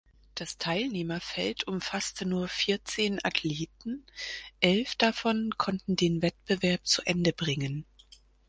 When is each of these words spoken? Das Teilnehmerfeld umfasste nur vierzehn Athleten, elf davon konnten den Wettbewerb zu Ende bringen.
Das 0.33 0.57
Teilnehmerfeld 0.57 1.67
umfasste 1.67 2.25
nur 2.25 2.47
vierzehn 2.47 3.23
Athleten, 3.23 4.03
elf 4.59 4.95
davon 4.95 5.51
konnten 5.59 5.95
den 5.95 6.23
Wettbewerb 6.23 6.87
zu 6.87 7.03
Ende 7.05 7.33
bringen. 7.33 7.85